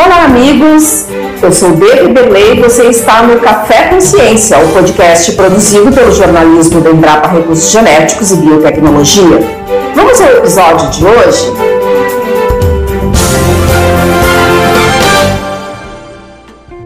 [0.00, 1.06] Olá, amigos!
[1.42, 6.80] Eu sou David Berlei e você está no Café Consciência, o podcast produzido pelo jornalismo
[6.80, 9.40] da Embrapa Recursos Genéticos e Biotecnologia.
[9.96, 11.52] Vamos ao episódio de hoje?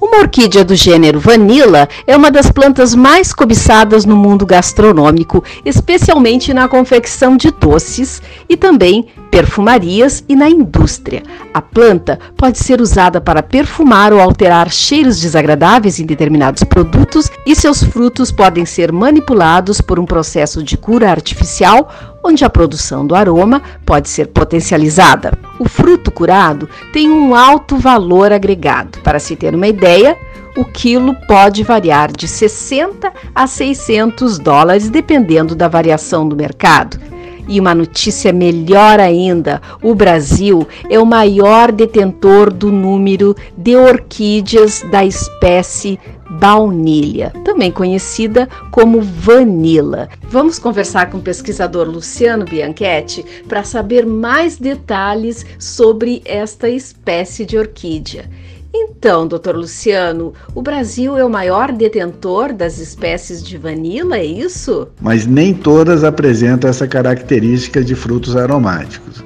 [0.00, 6.54] Uma orquídea do gênero Vanilla é uma das plantas mais cobiçadas no mundo gastronômico, especialmente
[6.54, 11.20] na confecção de doces e também perfumarias e na indústria.
[11.52, 17.52] A planta pode ser usada para perfumar ou alterar cheiros desagradáveis em determinados produtos e
[17.56, 21.92] seus frutos podem ser manipulados por um processo de cura artificial,
[22.22, 25.36] onde a produção do aroma pode ser potencializada.
[25.58, 29.00] O fruto curado tem um alto valor agregado.
[29.00, 30.16] Para se ter uma ideia,
[30.56, 37.13] o quilo pode variar de 60 a 600 dólares, dependendo da variação do mercado.
[37.46, 44.84] E uma notícia melhor ainda: o Brasil é o maior detentor do número de orquídeas
[44.90, 45.98] da espécie
[46.30, 50.08] baunilha, também conhecida como vanila.
[50.22, 57.56] Vamos conversar com o pesquisador Luciano Bianchetti para saber mais detalhes sobre esta espécie de
[57.56, 58.28] orquídea.
[58.76, 64.88] Então, doutor Luciano, o Brasil é o maior detentor das espécies de vanila, é isso?
[65.00, 69.22] Mas nem todas apresentam essa característica de frutos aromáticos.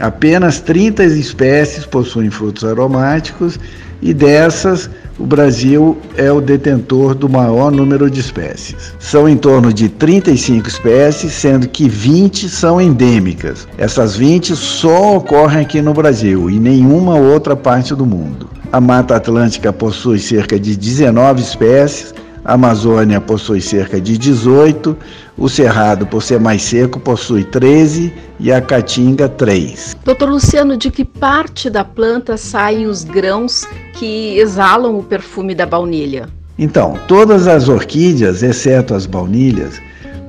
[0.00, 3.60] Apenas 30 espécies possuem frutos aromáticos
[4.00, 8.94] e dessas o Brasil é o detentor do maior número de espécies.
[8.98, 13.66] São em torno de 35 espécies, sendo que 20 são endêmicas.
[13.78, 18.55] Essas 20 só ocorrem aqui no Brasil e nenhuma outra parte do mundo.
[18.72, 22.12] A Mata Atlântica possui cerca de 19 espécies,
[22.44, 24.96] a Amazônia possui cerca de 18,
[25.38, 29.96] o Cerrado, por ser mais seco, possui 13 e a Caatinga 3.
[30.04, 35.66] Doutor Luciano, de que parte da planta saem os grãos que exalam o perfume da
[35.66, 36.28] baunilha?
[36.58, 39.80] Então, todas as orquídeas, exceto as baunilhas,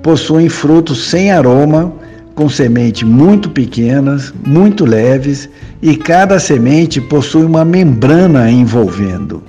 [0.04, 1.94] possuem frutos sem aroma
[2.38, 5.50] com sementes muito pequenas, muito leves,
[5.82, 9.42] e cada semente possui uma membrana envolvendo.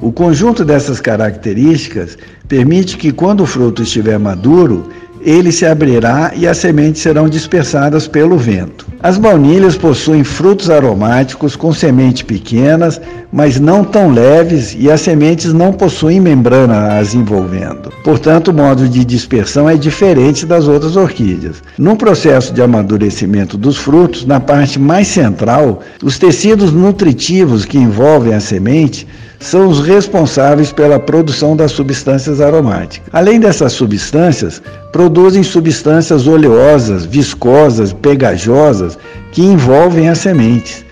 [0.00, 4.88] O conjunto dessas características permite que, quando o fruto estiver maduro,
[5.26, 8.86] ele se abrirá e as sementes serão dispersadas pelo vento.
[9.02, 13.00] As baunilhas possuem frutos aromáticos com sementes pequenas,
[13.32, 17.92] mas não tão leves, e as sementes não possuem membrana as envolvendo.
[18.04, 21.60] Portanto, o modo de dispersão é diferente das outras orquídeas.
[21.76, 28.32] No processo de amadurecimento dos frutos, na parte mais central, os tecidos nutritivos que envolvem
[28.32, 29.06] a semente
[29.46, 33.08] são os responsáveis pela produção das substâncias aromáticas.
[33.12, 38.98] Além dessas substâncias, produzem substâncias oleosas, viscosas, pegajosas
[39.30, 40.84] que envolvem as sementes.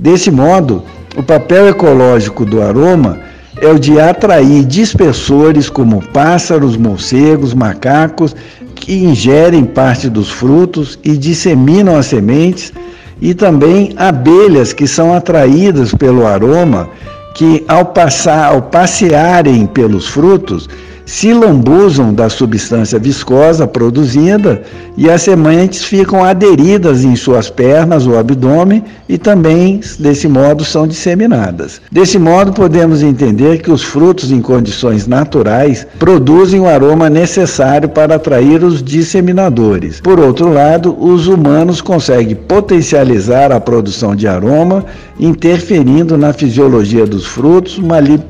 [0.00, 0.82] Desse modo,
[1.16, 3.18] o papel ecológico do aroma
[3.60, 8.34] é o de atrair dispersores como pássaros, morcegos, macacos
[8.74, 12.72] que ingerem parte dos frutos e disseminam as sementes,
[13.20, 16.88] e também abelhas que são atraídas pelo aroma
[17.38, 20.68] que ao passar, ao passearem pelos frutos,
[21.08, 24.60] se lambuzam da substância viscosa produzida
[24.94, 30.86] e as sementes ficam aderidas em suas pernas ou abdômen e também, desse modo, são
[30.86, 31.80] disseminadas.
[31.90, 38.16] Desse modo, podemos entender que os frutos em condições naturais produzem o aroma necessário para
[38.16, 40.02] atrair os disseminadores.
[40.02, 44.84] Por outro lado, os humanos conseguem potencializar a produção de aroma,
[45.18, 47.80] interferindo na fisiologia dos frutos,